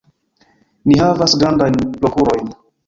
[0.91, 2.55] Ni havas grandajn prokurojn.